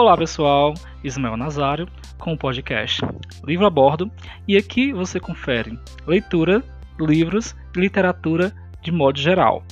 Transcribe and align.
Olá 0.00 0.16
pessoal, 0.16 0.74
Ismael 1.02 1.36
Nazário 1.36 1.88
com 2.20 2.32
o 2.32 2.38
podcast 2.38 3.00
Livro 3.42 3.66
a 3.66 3.70
Bordo 3.70 4.08
e 4.46 4.56
aqui 4.56 4.92
você 4.92 5.18
confere 5.18 5.76
leitura, 6.06 6.62
livros 7.00 7.56
e 7.76 7.80
literatura 7.80 8.54
de 8.80 8.92
modo 8.92 9.18
geral. 9.18 9.64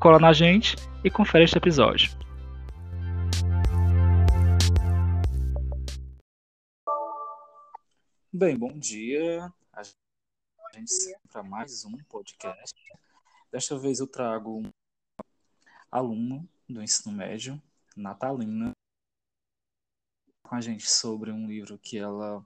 Cola 0.00 0.18
na 0.18 0.32
gente 0.32 0.74
e 1.04 1.08
confere 1.08 1.44
este 1.44 1.58
episódio. 1.58 2.10
Bem, 8.32 8.58
bom 8.58 8.76
dia. 8.76 9.48
A 9.72 9.82
gente 10.74 11.16
para 11.30 11.44
mais 11.44 11.84
um 11.84 11.96
podcast. 12.08 12.74
Desta 13.52 13.78
vez 13.78 14.00
eu 14.00 14.08
trago 14.08 14.58
um 14.58 14.72
aluno 15.88 16.48
do 16.68 16.82
ensino 16.82 17.14
médio, 17.14 17.62
Natalina, 17.96 18.72
com 20.48 20.54
a 20.54 20.60
gente 20.62 20.90
sobre 20.90 21.30
um 21.30 21.46
livro 21.46 21.78
que 21.78 21.98
ela 21.98 22.42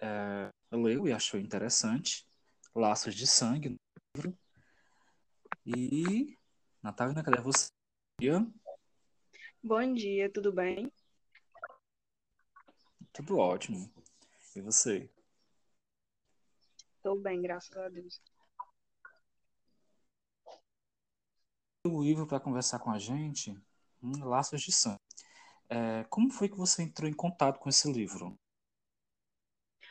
é, 0.00 0.50
leu 0.72 1.06
e 1.06 1.12
achou 1.12 1.38
interessante, 1.38 2.26
Laços 2.74 3.14
de 3.14 3.26
Sangue, 3.26 3.76
livro. 4.16 4.36
E, 5.66 6.38
Natalina, 6.82 7.22
cadê 7.22 7.42
você? 7.42 7.68
Bom 9.62 9.92
dia, 9.92 10.32
tudo 10.32 10.52
bem? 10.52 10.90
Tudo 13.12 13.36
ótimo. 13.36 13.92
E 14.56 14.62
você? 14.62 15.10
Estou 16.96 17.20
bem, 17.20 17.42
graças 17.42 17.76
a 17.76 17.90
Deus. 17.90 18.22
O 21.86 22.02
livro 22.02 22.26
para 22.26 22.40
conversar 22.40 22.78
com 22.78 22.90
a 22.90 22.98
gente, 22.98 23.50
hum, 24.02 24.24
Laços 24.24 24.62
de 24.62 24.72
Sangue. 24.72 24.98
É, 25.72 26.04
como 26.10 26.30
foi 26.30 26.50
que 26.50 26.56
você 26.58 26.82
entrou 26.82 27.08
em 27.08 27.14
contato 27.14 27.58
com 27.58 27.70
esse 27.70 27.90
livro? 27.90 28.38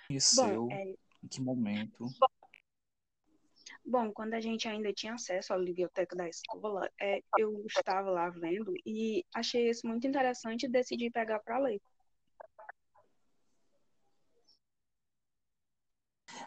Conheceu? 0.08 0.68
Bom, 0.68 0.72
é... 0.72 0.96
Em 1.24 1.28
que 1.28 1.42
momento? 1.42 2.06
Bom, 3.84 4.12
quando 4.12 4.36
a 4.36 4.40
gente 4.40 4.68
ainda 4.68 4.94
tinha 4.94 5.16
acesso 5.16 5.52
à 5.52 5.58
biblioteca 5.58 6.16
da 6.16 6.30
escola, 6.30 6.88
é, 7.00 7.24
eu 7.36 7.66
estava 7.66 8.12
lá 8.12 8.30
vendo 8.30 8.72
e 8.86 9.26
achei 9.34 9.72
isso 9.72 9.88
muito 9.88 10.06
interessante 10.06 10.68
e 10.68 10.70
decidi 10.70 11.10
pegar 11.10 11.40
para 11.40 11.58
ler. 11.58 11.82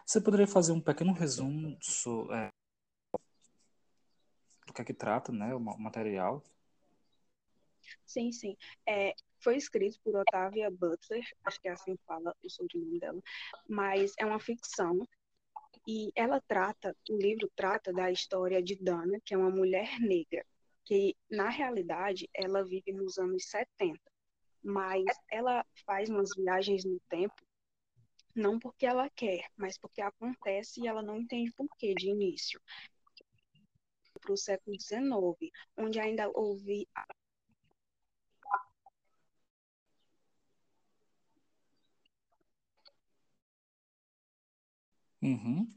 Você 0.05 0.21
poderia 0.21 0.47
fazer 0.47 0.71
um 0.71 0.79
pequeno 0.79 1.11
resumo 1.11 1.77
é, 2.31 2.49
do 4.65 4.73
que 4.73 4.81
é 4.81 4.85
que 4.85 4.93
trata, 4.93 5.33
né, 5.33 5.53
o 5.53 5.59
material? 5.59 6.41
Sim, 8.05 8.31
sim. 8.31 8.55
É, 8.87 9.13
foi 9.39 9.57
escrito 9.57 9.99
por 10.03 10.15
Octavia 10.15 10.69
Butler, 10.71 11.23
acho 11.45 11.61
que 11.61 11.67
é 11.67 11.71
assim 11.71 11.95
que 11.95 12.03
fala 12.05 12.35
o 12.43 12.49
sobrenome 12.49 12.99
dela, 12.99 13.21
mas 13.67 14.13
é 14.17 14.25
uma 14.25 14.39
ficção 14.39 15.07
e 15.87 16.11
ela 16.15 16.41
trata, 16.41 16.95
o 17.09 17.17
livro 17.17 17.49
trata 17.55 17.93
da 17.93 18.11
história 18.11 18.61
de 18.61 18.75
Dana, 18.75 19.19
que 19.23 19.33
é 19.33 19.37
uma 19.37 19.51
mulher 19.51 19.99
negra, 19.99 20.45
que 20.83 21.15
na 21.29 21.49
realidade 21.49 22.29
ela 22.33 22.63
vive 22.63 22.91
nos 22.91 23.17
anos 23.17 23.45
70, 23.45 23.99
mas 24.63 25.05
ela 25.31 25.63
faz 25.85 26.09
umas 26.09 26.29
viagens 26.35 26.83
no 26.85 26.99
tempo 27.09 27.35
não 28.35 28.59
porque 28.59 28.85
ela 28.85 29.09
quer, 29.09 29.45
mas 29.55 29.77
porque 29.77 30.01
acontece 30.01 30.81
e 30.81 30.87
ela 30.87 31.01
não 31.01 31.17
entende 31.17 31.53
porquê 31.53 31.93
de 31.95 32.09
início. 32.09 32.61
Para 34.19 34.33
o 34.33 34.37
século 34.37 34.75
XIX, 34.77 35.51
onde 35.77 35.99
ainda 35.99 36.29
houve 36.33 36.87
Uhum. 45.25 45.67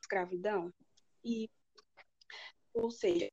escravidão 0.00 0.72
e 1.24 1.48
ou 2.74 2.90
seja 2.90 3.30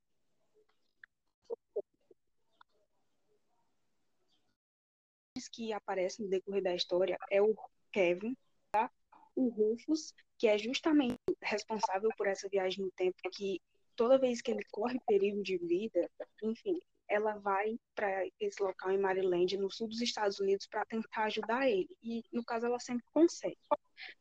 que 5.51 5.73
aparece 5.73 6.21
no 6.21 6.29
decorrer 6.29 6.63
da 6.63 6.75
história 6.75 7.17
é 7.29 7.41
o 7.41 7.55
Kevin, 7.91 8.37
tá? 8.71 8.89
o 9.35 9.49
Rufus, 9.49 10.13
que 10.37 10.47
é 10.47 10.57
justamente 10.57 11.17
responsável 11.41 12.09
por 12.17 12.27
essa 12.27 12.47
viagem 12.49 12.85
no 12.85 12.91
tempo, 12.91 13.17
que 13.33 13.61
toda 13.95 14.19
vez 14.19 14.41
que 14.41 14.51
ele 14.51 14.63
corre 14.71 14.99
perigo 15.07 15.41
de 15.41 15.57
vida, 15.57 16.09
enfim, 16.43 16.79
ela 17.11 17.37
vai 17.39 17.77
para 17.93 18.25
esse 18.39 18.63
local 18.63 18.91
em 18.91 18.97
Maryland, 18.97 19.57
no 19.57 19.69
sul 19.69 19.87
dos 19.89 20.01
Estados 20.01 20.39
Unidos, 20.39 20.65
para 20.67 20.85
tentar 20.85 21.25
ajudar 21.25 21.69
ele. 21.69 21.89
E, 22.01 22.23
no 22.31 22.43
caso, 22.43 22.65
ela 22.65 22.79
sempre 22.79 23.05
consegue. 23.13 23.57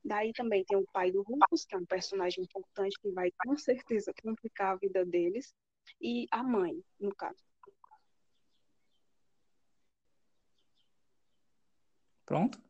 Daí 0.05 0.33
também 0.33 0.65
tem 0.65 0.77
o 0.77 0.84
pai 0.93 1.12
do 1.12 1.23
Rufus, 1.23 1.65
que 1.65 1.75
é 1.75 1.78
um 1.78 1.87
personagem 1.87 2.45
importante 2.45 2.99
que 3.01 3.11
vai, 3.12 3.31
com 3.39 3.56
certeza, 3.56 4.12
complicar 4.23 4.73
a 4.73 4.77
vida 4.77 5.06
deles. 5.06 5.55
E 6.01 6.27
a 6.33 6.43
mãe, 6.43 6.83
no 6.99 7.15
caso. 7.15 7.39
Pronto? 12.27 12.61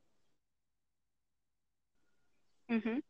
Uhum. 2.69 3.03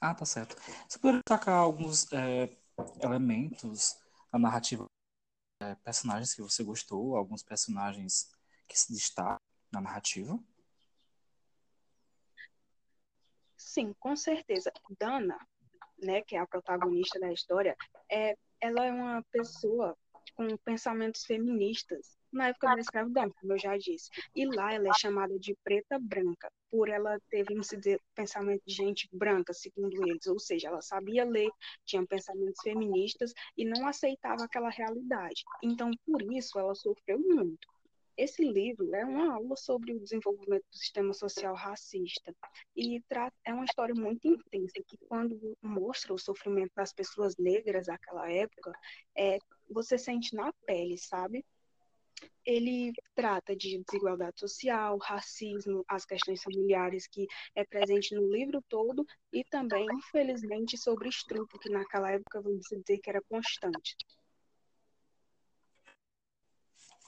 Ah, 0.00 0.14
tá 0.14 0.24
certo. 0.24 0.56
Você 0.88 0.98
poderia 0.98 1.20
destacar 1.26 1.54
alguns 1.54 2.12
é, 2.12 2.50
elementos 3.02 3.96
da 4.32 4.38
narrativa 4.38 4.86
é, 5.62 5.74
personagens 5.76 6.34
que 6.34 6.42
você 6.42 6.64
gostou, 6.64 7.16
alguns 7.16 7.42
personagens 7.42 8.30
que 8.66 8.78
se 8.78 8.92
destacam 8.92 9.40
na 9.70 9.80
narrativa? 9.80 10.38
Sim, 13.56 13.94
com 13.98 14.16
certeza. 14.16 14.72
Dana, 14.98 15.38
né, 15.98 16.20
que 16.22 16.36
é 16.36 16.40
a 16.40 16.46
protagonista 16.46 17.18
da 17.20 17.32
história, 17.32 17.76
é, 18.10 18.36
ela 18.60 18.84
é 18.84 18.92
uma 18.92 19.22
pessoa 19.30 19.96
com 20.34 20.56
pensamentos 20.58 21.24
feministas 21.24 22.16
na 22.32 22.48
época 22.48 22.74
da 22.74 22.80
escravidão, 22.80 23.30
como 23.30 23.52
eu 23.52 23.58
já 23.58 23.76
disse. 23.76 24.10
E 24.34 24.46
lá 24.46 24.72
ela 24.72 24.88
é 24.88 24.92
chamada 24.98 25.38
de 25.38 25.56
preta 25.62 25.98
branca, 25.98 26.50
por 26.72 26.88
ela 26.88 27.20
ter, 27.28 27.44
vamos 27.44 27.68
dizer, 27.68 28.00
pensamento 28.14 28.62
de 28.66 28.74
gente 28.74 29.06
branca, 29.12 29.52
segundo 29.52 30.02
eles. 30.08 30.26
Ou 30.26 30.38
seja, 30.38 30.68
ela 30.68 30.80
sabia 30.80 31.22
ler, 31.22 31.50
tinha 31.84 32.04
pensamentos 32.06 32.62
feministas 32.62 33.34
e 33.58 33.64
não 33.66 33.86
aceitava 33.86 34.44
aquela 34.44 34.70
realidade. 34.70 35.44
Então, 35.62 35.90
por 36.06 36.22
isso, 36.32 36.58
ela 36.58 36.74
sofreu 36.74 37.18
muito. 37.18 37.68
Esse 38.16 38.42
livro 38.42 38.94
é 38.94 39.04
uma 39.04 39.34
aula 39.34 39.56
sobre 39.56 39.92
o 39.92 40.00
desenvolvimento 40.00 40.64
do 40.70 40.76
sistema 40.76 41.12
social 41.12 41.54
racista 41.54 42.34
e 42.76 43.02
é 43.44 43.52
uma 43.52 43.64
história 43.64 43.94
muito 43.94 44.28
intensa 44.28 44.82
que 44.86 44.96
quando 45.08 45.56
mostra 45.62 46.12
o 46.12 46.18
sofrimento 46.18 46.72
das 46.74 46.92
pessoas 46.92 47.36
negras 47.38 47.86
naquela 47.86 48.30
época, 48.30 48.72
é, 49.16 49.38
você 49.70 49.96
sente 49.96 50.34
na 50.34 50.52
pele, 50.66 50.98
sabe? 50.98 51.44
Ele 52.44 52.92
trata 53.14 53.54
de 53.54 53.82
desigualdade 53.84 54.40
social, 54.40 54.98
racismo, 54.98 55.84
as 55.88 56.04
questões 56.04 56.42
familiares 56.42 57.06
que 57.06 57.26
é 57.54 57.64
presente 57.64 58.14
no 58.14 58.30
livro 58.32 58.62
todo 58.68 59.06
e 59.32 59.44
também, 59.44 59.86
infelizmente, 59.92 60.76
sobre 60.76 61.08
estupro, 61.08 61.58
que 61.58 61.70
naquela 61.70 62.10
época 62.10 62.40
vamos 62.40 62.60
dizer 62.68 62.98
que 62.98 63.10
era 63.10 63.22
constante. 63.22 63.96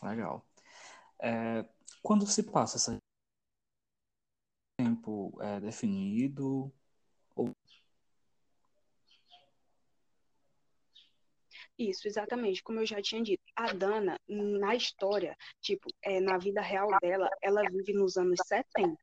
Legal. 0.03 0.45
É, 1.21 1.67
quando 2.03 2.27
se 2.27 2.43
passa 2.43 2.77
esse 2.77 2.99
tempo 4.79 5.37
é, 5.41 5.61
definido 5.61 6.73
ou 7.35 7.51
Isso, 11.77 12.07
exatamente, 12.07 12.63
como 12.63 12.79
eu 12.79 12.87
já 12.87 13.03
tinha 13.03 13.21
dito. 13.21 13.43
A 13.57 13.73
Dana, 13.73 14.17
na 14.29 14.77
história, 14.77 15.37
tipo, 15.61 15.89
é, 16.03 16.21
na 16.21 16.39
vida 16.39 16.61
real 16.61 16.89
dela, 17.01 17.29
ela 17.43 17.63
vive 17.69 17.93
nos 17.93 18.17
anos 18.17 18.39
70, 18.47 18.97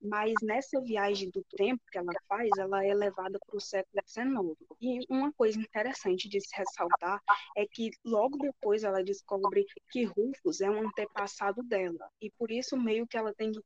mas 0.00 0.32
nessa 0.42 0.80
viagem 0.80 1.28
do 1.30 1.44
tempo 1.54 1.82
que 1.92 1.98
ela 1.98 2.12
faz, 2.26 2.48
ela 2.58 2.82
é 2.82 2.94
levada 2.94 3.38
para 3.46 3.56
o 3.56 3.60
século 3.60 4.02
XIX. 4.06 4.56
E 4.80 5.04
uma 5.10 5.30
coisa 5.34 5.58
interessante 5.60 6.26
de 6.26 6.40
se 6.40 6.56
ressaltar 6.56 7.20
é 7.54 7.66
que 7.66 7.90
logo 8.02 8.38
depois 8.38 8.84
ela 8.84 9.04
descobre 9.04 9.66
que 9.90 10.04
Rufus 10.04 10.62
é 10.62 10.70
um 10.70 10.88
antepassado 10.88 11.62
dela, 11.62 12.08
e 12.22 12.30
por 12.30 12.50
isso 12.50 12.74
meio 12.74 13.06
que 13.06 13.18
ela 13.18 13.34
tem 13.34 13.52
que 13.52 13.60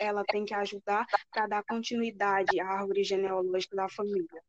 ela 0.00 0.24
tem 0.24 0.44
que 0.44 0.54
ajudar 0.54 1.06
para 1.30 1.46
dar 1.46 1.62
continuidade 1.62 2.58
à 2.58 2.66
árvore 2.66 3.04
genealógica 3.04 3.76
da 3.76 3.88
família. 3.88 4.42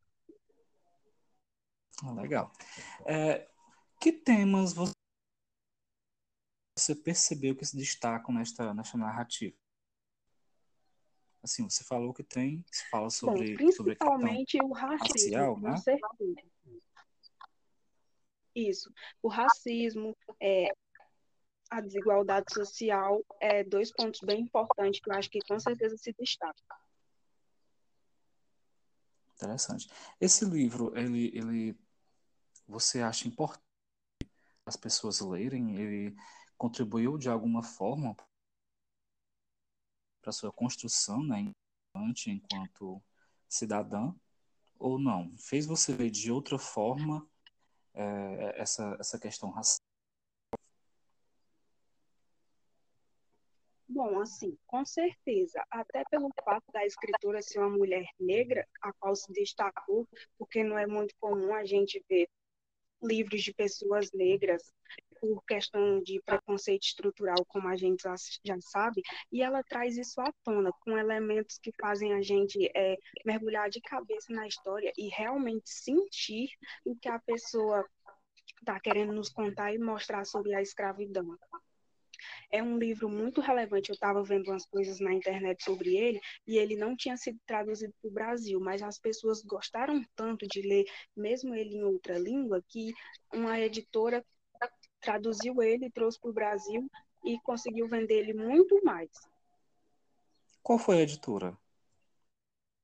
Ah, 2.02 2.12
legal. 2.12 2.52
É, 3.06 3.48
que 4.00 4.12
temas 4.12 4.74
você 6.76 6.94
percebeu 6.96 7.54
que 7.54 7.64
se 7.64 7.76
destacam 7.76 8.34
nesta, 8.34 8.74
nesta 8.74 8.98
narrativa? 8.98 9.56
Assim, 11.42 11.68
você 11.68 11.84
falou 11.84 12.12
que 12.12 12.22
tem, 12.22 12.64
se 12.70 12.88
fala 12.88 13.10
sobre, 13.10 13.56
Bom, 13.56 13.72
sobre 13.72 13.94
principalmente 13.96 14.58
o 14.62 14.72
racismo, 14.72 15.54
racial, 15.54 15.60
né? 15.60 15.74
Isso, 18.54 18.92
o 19.22 19.28
racismo, 19.28 20.16
é, 20.40 20.72
a 21.70 21.80
desigualdade 21.80 22.52
social 22.52 23.24
é 23.40 23.64
dois 23.64 23.90
pontos 23.92 24.20
bem 24.20 24.42
importantes 24.42 25.00
que 25.00 25.10
eu 25.10 25.14
acho 25.14 25.30
que 25.30 25.40
com 25.40 25.58
certeza 25.58 25.96
se 25.96 26.12
destacam. 26.12 26.62
Interessante. 29.34 29.88
Esse 30.20 30.44
livro, 30.44 30.96
ele, 30.96 31.32
ele, 31.34 31.76
você 32.72 33.02
acha 33.02 33.28
importante 33.28 33.62
as 34.64 34.76
pessoas 34.76 35.20
lerem? 35.20 35.76
Ele 35.76 36.16
contribuiu 36.56 37.18
de 37.18 37.28
alguma 37.28 37.62
forma 37.62 38.16
para 40.22 40.32
sua 40.32 40.52
construção, 40.52 41.22
né, 41.22 41.52
enquanto 42.28 43.02
cidadã, 43.48 44.14
ou 44.78 44.98
não? 44.98 45.36
Fez 45.36 45.66
você 45.66 45.92
ver 45.94 46.10
de 46.10 46.32
outra 46.32 46.58
forma 46.58 47.28
é, 47.92 48.60
essa, 48.60 48.96
essa 48.98 49.18
questão 49.18 49.50
racial? 49.50 49.82
Bom, 53.88 54.20
assim, 54.20 54.56
com 54.66 54.86
certeza, 54.86 55.62
até 55.70 56.02
pelo 56.10 56.30
fato 56.42 56.64
da 56.72 56.86
escritora 56.86 57.42
ser 57.42 57.58
uma 57.58 57.68
mulher 57.68 58.06
negra, 58.18 58.66
a 58.80 58.90
qual 58.94 59.14
se 59.14 59.30
destacou, 59.30 60.08
porque 60.38 60.64
não 60.64 60.78
é 60.78 60.86
muito 60.86 61.14
comum 61.20 61.52
a 61.52 61.62
gente 61.62 62.02
ver 62.08 62.26
livros 63.02 63.42
de 63.42 63.52
pessoas 63.52 64.10
negras 64.12 64.72
por 65.20 65.42
questão 65.44 66.02
de 66.02 66.20
preconceito 66.24 66.82
estrutural, 66.82 67.44
como 67.46 67.68
a 67.68 67.76
gente 67.76 68.02
já 68.02 68.60
sabe, 68.60 69.02
e 69.30 69.40
ela 69.40 69.62
traz 69.62 69.96
isso 69.96 70.20
à 70.20 70.32
tona, 70.42 70.72
com 70.80 70.98
elementos 70.98 71.58
que 71.58 71.70
fazem 71.80 72.12
a 72.14 72.20
gente 72.20 72.68
é, 72.74 72.98
mergulhar 73.24 73.70
de 73.70 73.80
cabeça 73.80 74.32
na 74.32 74.48
história 74.48 74.92
e 74.98 75.08
realmente 75.08 75.70
sentir 75.70 76.48
o 76.84 76.96
que 76.96 77.08
a 77.08 77.20
pessoa 77.20 77.86
está 78.58 78.80
querendo 78.80 79.12
nos 79.12 79.28
contar 79.28 79.72
e 79.72 79.78
mostrar 79.78 80.24
sobre 80.24 80.54
a 80.54 80.62
escravidão. 80.62 81.38
É 82.50 82.62
um 82.62 82.78
livro 82.78 83.08
muito 83.08 83.40
relevante. 83.40 83.90
Eu 83.90 83.94
estava 83.94 84.22
vendo 84.22 84.48
umas 84.48 84.66
coisas 84.66 85.00
na 85.00 85.12
internet 85.12 85.62
sobre 85.62 85.96
ele 85.96 86.20
e 86.46 86.58
ele 86.58 86.76
não 86.76 86.96
tinha 86.96 87.16
sido 87.16 87.38
traduzido 87.46 87.92
para 88.00 88.08
o 88.08 88.12
Brasil, 88.12 88.60
mas 88.60 88.82
as 88.82 88.98
pessoas 88.98 89.42
gostaram 89.42 90.02
tanto 90.14 90.46
de 90.46 90.62
ler, 90.62 90.84
mesmo 91.16 91.54
ele 91.54 91.76
em 91.76 91.84
outra 91.84 92.18
língua, 92.18 92.62
que 92.68 92.92
uma 93.32 93.58
editora 93.58 94.24
traduziu 95.00 95.62
ele, 95.62 95.90
trouxe 95.90 96.18
para 96.20 96.30
o 96.30 96.34
Brasil 96.34 96.88
e 97.24 97.38
conseguiu 97.42 97.88
vender 97.88 98.14
ele 98.14 98.34
muito 98.34 98.80
mais. 98.84 99.10
Qual 100.62 100.78
foi 100.78 100.98
a 100.98 101.02
editora? 101.02 101.58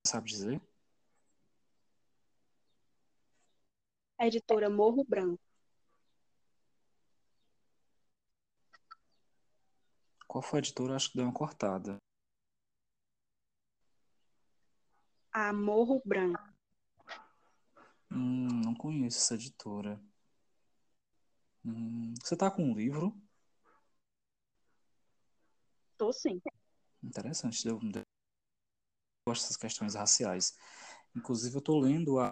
Sabe 0.04 0.28
dizer? 0.28 0.60
A 4.18 4.26
editora 4.26 4.68
Morro 4.68 5.04
Branco. 5.04 5.47
Qual 10.28 10.42
foi 10.42 10.58
a 10.58 10.60
editora? 10.60 10.94
Acho 10.94 11.10
que 11.10 11.16
deu 11.16 11.24
uma 11.24 11.32
cortada. 11.32 11.96
A 15.32 15.52
Morro 15.54 16.02
Branco. 16.04 16.38
Hum, 18.10 18.60
não 18.62 18.74
conheço 18.74 19.18
essa 19.18 19.34
editora. 19.34 19.98
Hum, 21.64 22.12
você 22.22 22.36
tá 22.36 22.50
com 22.50 22.62
um 22.62 22.74
livro? 22.74 23.18
Tô 25.96 26.12
sim. 26.12 26.40
Interessante. 27.02 27.66
Eu, 27.66 27.80
gosto 29.26 29.42
dessas 29.42 29.56
questões 29.56 29.94
raciais. 29.94 30.56
Inclusive, 31.16 31.56
eu 31.56 31.62
tô 31.62 31.78
lendo 31.80 32.20
a 32.20 32.30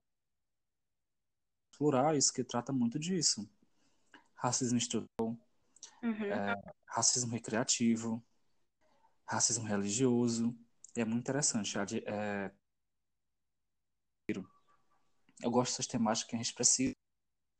Plurais, 1.76 2.30
que 2.30 2.44
trata 2.44 2.72
muito 2.72 2.98
disso. 2.98 3.48
Racismo 4.34 4.78
estrutural, 4.78 5.36
uhum. 6.02 6.24
é, 6.24 6.54
racismo 6.86 7.32
recreativo, 7.32 8.24
racismo 9.26 9.64
religioso. 9.64 10.56
é 10.96 11.04
muito 11.04 11.20
interessante. 11.20 11.76
É, 12.06 12.52
eu 15.42 15.50
gosto 15.50 15.72
dessas 15.72 15.86
temáticas 15.86 16.28
que 16.28 16.36
a 16.36 16.38
gente 16.38 16.54
precisa, 16.54 16.94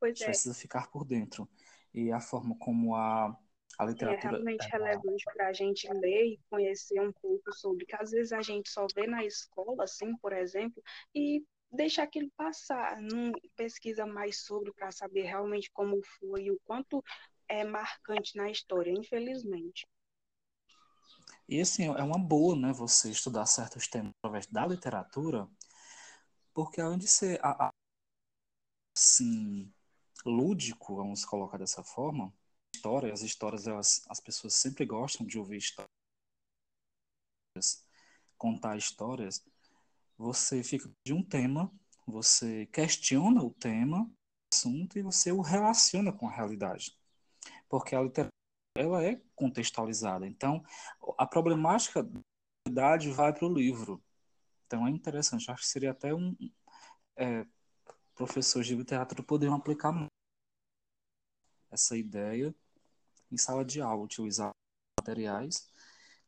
a 0.01 0.07
gente 0.07 0.23
é. 0.23 0.25
precisa 0.25 0.53
ficar 0.53 0.89
por 0.89 1.05
dentro. 1.05 1.49
E 1.93 2.11
a 2.11 2.19
forma 2.19 2.55
como 2.57 2.95
a, 2.95 3.37
a 3.79 3.83
é 3.83 3.87
literatura. 3.87 4.27
É 4.27 4.31
realmente 4.31 4.65
é, 4.65 4.69
relevante 4.69 5.23
para 5.33 5.47
a 5.47 5.53
gente 5.53 5.87
ler 5.93 6.25
e 6.25 6.39
conhecer 6.49 6.99
um 6.99 7.11
pouco 7.11 7.53
sobre, 7.53 7.85
que 7.85 7.95
às 7.95 8.11
vezes 8.11 8.31
a 8.31 8.41
gente 8.41 8.69
só 8.69 8.85
vê 8.95 9.07
na 9.07 9.23
escola, 9.23 9.83
assim, 9.83 10.15
por 10.17 10.33
exemplo, 10.33 10.81
e 11.13 11.43
deixa 11.71 12.03
aquilo 12.03 12.29
passar, 12.35 12.99
não 13.01 13.31
pesquisa 13.55 14.05
mais 14.05 14.43
sobre 14.43 14.71
para 14.73 14.91
saber 14.91 15.23
realmente 15.23 15.69
como 15.71 16.01
foi 16.19 16.45
e 16.45 16.51
o 16.51 16.59
quanto 16.63 17.03
é 17.49 17.63
marcante 17.63 18.35
na 18.35 18.49
história, 18.49 18.91
infelizmente. 18.91 19.85
E 21.47 21.61
assim, 21.61 21.85
é 21.85 22.03
uma 22.03 22.19
boa, 22.19 22.55
né, 22.55 22.73
você 22.73 23.09
estudar 23.09 23.45
certos 23.45 23.87
temas 23.87 24.11
através 24.19 24.47
da 24.47 24.67
literatura, 24.67 25.47
porque 26.53 26.81
além 26.81 26.97
de 26.97 27.07
ser 27.07 27.39
assim, 28.95 29.71
lúdico, 30.25 30.95
vamos 30.95 31.23
colocar 31.23 31.57
dessa 31.57 31.81
forma, 31.83 32.33
história, 32.75 33.13
as 33.13 33.21
histórias, 33.21 33.65
elas, 33.65 34.05
as 34.09 34.19
pessoas 34.19 34.55
sempre 34.55 34.85
gostam 34.85 35.25
de 35.25 35.39
ouvir 35.39 35.57
histórias, 35.57 35.87
contar 38.37 38.75
histórias, 38.75 39.41
você 40.17 40.61
fica 40.63 40.91
de 41.05 41.13
um 41.13 41.23
tema, 41.23 41.71
você 42.05 42.65
questiona 42.67 43.41
o 43.41 43.51
tema, 43.51 44.11
assunto, 44.53 44.99
e 44.99 45.01
você 45.01 45.31
o 45.31 45.39
relaciona 45.39 46.11
com 46.11 46.27
a 46.27 46.31
realidade 46.31 46.97
porque 47.69 47.95
a 47.95 48.01
literatura 48.01 48.33
ela 48.75 49.03
é 49.03 49.19
contextualizada. 49.35 50.27
Então, 50.27 50.63
a 51.17 51.25
problemática 51.25 52.03
da 52.03 52.21
idade 52.67 53.11
vai 53.11 53.33
para 53.33 53.45
o 53.45 53.53
livro. 53.53 54.03
Então, 54.65 54.85
é 54.85 54.89
interessante. 54.89 55.49
Acho 55.49 55.63
que 55.63 55.67
seria 55.67 55.91
até 55.91 56.13
um. 56.13 56.35
É, 57.15 57.45
professores 58.13 58.67
de 58.67 58.75
literatura 58.75 59.23
poderiam 59.23 59.55
aplicar 59.55 59.93
essa 61.71 61.97
ideia 61.97 62.53
em 63.31 63.37
sala 63.37 63.63
de 63.63 63.81
aula, 63.81 64.03
utilizar 64.03 64.51
materiais 64.99 65.71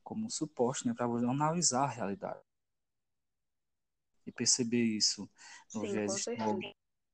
como 0.04 0.30
suporte 0.30 0.88
né, 0.88 0.94
para 0.94 1.06
analisar 1.06 1.84
a 1.84 1.90
realidade. 1.90 2.42
E 4.26 4.32
perceber 4.32 4.84
isso 4.84 5.30
no 5.74 5.82
Sim, 5.82 5.92
viés 5.92 6.26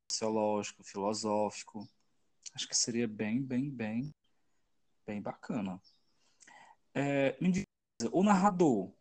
sociológico, 0.09 0.83
filosófico, 0.83 1.87
Acho 2.55 2.69
que 2.69 2.75
seria 2.75 3.05
bem, 3.05 3.43
bem, 3.43 3.69
bem, 3.69 4.15
bem 5.05 5.21
bacana. 5.21 5.81
É, 6.93 7.37
me 7.41 7.51
diz, 7.51 7.65
o 8.13 8.23
narrador, 8.23 8.93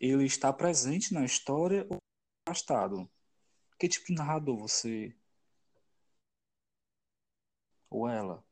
ele 0.00 0.24
está 0.24 0.52
presente 0.52 1.14
na 1.14 1.24
história 1.24 1.86
ou 1.88 1.98
afastado? 2.44 3.08
Que 3.78 3.88
tipo 3.88 4.06
de 4.06 4.14
narrador 4.14 4.58
você 4.58 5.16
ou 7.88 8.08
ela? 8.08 8.44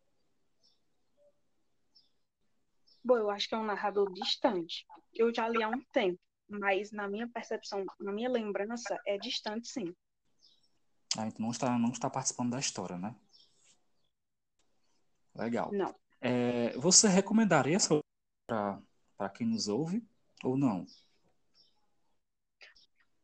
Bom, 3.02 3.16
eu 3.16 3.30
acho 3.30 3.48
que 3.48 3.54
é 3.54 3.58
um 3.58 3.64
narrador 3.64 4.12
distante. 4.12 4.86
Eu 5.12 5.34
já 5.34 5.48
li 5.48 5.60
há 5.60 5.68
um 5.68 5.82
tempo, 5.92 6.20
mas 6.48 6.92
na 6.92 7.08
minha 7.08 7.28
percepção, 7.28 7.84
na 7.98 8.12
minha 8.12 8.28
lembrança, 8.28 8.96
é 9.04 9.18
distante, 9.18 9.66
sim. 9.66 9.92
Ah, 11.18 11.26
então 11.26 11.40
não 11.40 11.50
está, 11.50 11.78
não 11.78 11.90
está 11.90 12.08
participando 12.08 12.50
da 12.50 12.60
história, 12.60 12.96
né? 12.96 13.14
Legal. 15.36 15.70
Não. 15.72 15.94
É, 16.20 16.70
você 16.78 17.08
recomendaria 17.08 17.76
essa 17.76 18.00
para 18.46 19.28
quem 19.30 19.46
nos 19.46 19.68
ouve 19.68 20.02
ou 20.42 20.56
não? 20.56 20.86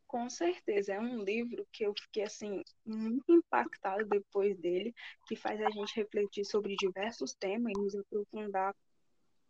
Com 0.07 0.29
certeza, 0.29 0.93
é 0.93 1.01
um 1.01 1.23
livro 1.23 1.67
que 1.73 1.85
eu 1.85 1.95
fiquei 1.99 2.25
assim 2.25 2.63
muito 2.85 3.33
impactado 3.33 4.05
depois 4.05 4.57
dele, 4.59 4.95
que 5.27 5.35
faz 5.35 5.59
a 5.63 5.71
gente 5.71 5.97
refletir 5.97 6.45
sobre 6.45 6.77
diversos 6.77 7.33
temas 7.33 7.73
e 7.75 7.81
nos 7.81 7.95
aprofundar 7.95 8.77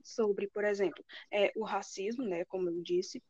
sobre, 0.05 0.49
por 0.49 0.65
exemplo, 0.65 1.05
é, 1.33 1.53
o 1.57 1.65
racismo, 1.65 2.25
né, 2.25 2.45
como 2.45 2.69
eu 2.69 2.81
disse, 2.81 3.21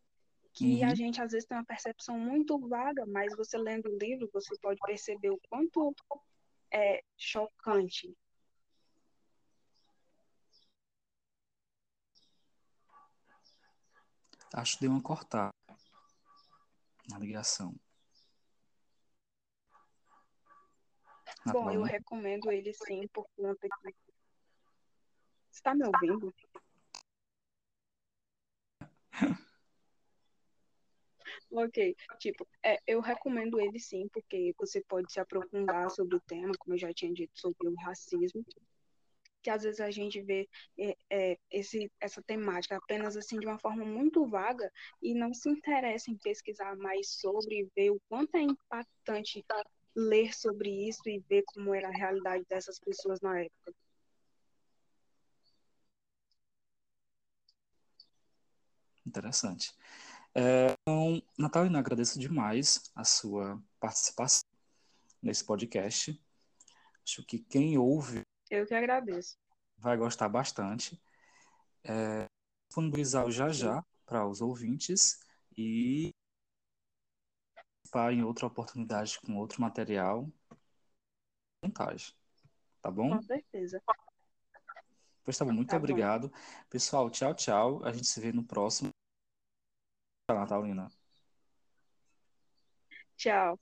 que 0.53 0.83
uhum. 0.83 0.91
a 0.91 0.95
gente 0.95 1.23
às 1.23 1.33
vezes 1.33 1.47
tem 1.47 1.57
uma 1.57 1.65
percepção 1.65 2.19
muito 2.19 2.59
vaga, 2.69 3.07
mas 3.07 3.35
você 3.35 3.57
lendo 3.57 3.89
o 3.89 3.99
livro 3.99 4.29
você 4.33 4.55
pode 4.61 4.79
perceber 4.85 5.31
o 5.31 5.41
quanto 5.49 5.95
é 6.71 7.03
chocante 7.17 8.15
Acho 14.55 14.75
que 14.75 14.83
deu 14.83 14.91
uma 14.91 15.03
cortada 15.03 15.53
na 17.09 17.19
ligação. 17.19 17.75
Na 21.45 21.53
Bom, 21.53 21.71
eu 21.71 21.83
recomendo 21.83 22.51
ele 22.51 22.73
sim, 22.75 23.09
por 23.09 23.27
conta 23.37 23.69
que. 23.69 23.95
Você 25.51 25.59
está 25.59 25.75
me 25.75 25.85
ouvindo? 25.87 26.35
ok, 31.51 31.97
tipo, 32.19 32.47
é, 32.63 32.79
eu 32.87 33.01
recomendo 33.01 33.61
ele 33.61 33.79
sim, 33.79 34.09
porque 34.09 34.55
você 34.59 34.83
pode 34.83 35.13
se 35.13 35.21
aprofundar 35.21 35.91
sobre 35.91 36.17
o 36.17 36.21
tema, 36.21 36.53
como 36.59 36.75
eu 36.75 36.79
já 36.79 36.93
tinha 36.93 37.13
dito, 37.13 37.33
sobre 37.39 37.69
o 37.69 37.75
racismo. 37.77 38.45
Que 39.43 39.51
às 39.51 39.63
vezes 39.63 39.81
a 39.81 39.91
gente 39.91 40.21
vê 40.23 40.49
é, 40.79 40.97
é, 41.11 41.39
esse, 41.51 41.91
essa 42.01 42.23
temática 42.23 42.77
apenas 42.77 43.17
assim 43.17 43.39
de 43.39 43.47
uma 43.47 43.59
forma 43.59 43.85
muito 43.85 44.27
vaga 44.27 44.71
e 45.03 45.15
não 45.15 45.35
se 45.35 45.49
interessa 45.49 46.11
em 46.11 46.17
pesquisar 46.17 46.77
mais 46.77 47.09
sobre, 47.09 47.69
ver 47.75 47.91
o 47.91 48.01
quanto 48.09 48.37
é 48.37 48.41
impactante 48.41 49.45
ler 49.95 50.35
sobre 50.35 50.89
isso 50.89 51.07
e 51.09 51.19
ver 51.29 51.43
como 51.47 51.75
era 51.75 51.89
a 51.89 51.93
realidade 51.93 52.45
dessas 52.49 52.79
pessoas 52.79 53.21
na 53.21 53.41
época. 53.41 53.75
Interessante. 59.05 59.75
É, 60.35 60.75
então, 60.83 61.23
Natalina, 61.37 61.79
agradeço 61.79 62.19
demais 62.19 62.91
a 62.95 63.05
sua 63.05 63.63
participação 63.79 64.49
nesse 65.23 65.45
podcast. 65.45 66.19
Acho 67.05 67.25
que 67.25 67.39
quem 67.39 67.77
ouve. 67.77 68.23
Eu 68.53 68.67
que 68.67 68.75
agradeço. 68.75 69.39
Vai 69.79 69.97
gostar 69.97 70.29
bastante. 70.29 71.03
É, 71.83 72.29
disponibilizar 72.69 73.29
já 73.31 73.49
já 73.49 73.83
para 74.05 74.29
os 74.29 74.43
ouvintes 74.43 75.19
e 75.57 76.11
participar 77.55 78.13
em 78.13 78.23
outra 78.23 78.47
oportunidade 78.47 79.19
com 79.23 79.39
outro 79.39 79.63
material. 79.63 80.31
Vantagem. 81.65 82.15
Tá 82.83 82.91
bom? 82.91 83.09
Com 83.09 83.23
certeza. 83.23 83.83
Pois 85.25 85.39
tá 85.39 85.47
bom, 85.47 85.53
muito 85.55 85.71
tá 85.71 85.79
obrigado. 85.79 86.29
Bom. 86.29 86.37
Pessoal, 86.69 87.09
tchau, 87.09 87.35
tchau. 87.35 87.83
A 87.83 87.91
gente 87.91 88.07
se 88.07 88.21
vê 88.21 88.33
no 88.33 88.45
próximo. 88.45 88.91
Tchau, 90.29 90.39
Natalina. 90.39 90.93
Tchau. 93.17 93.59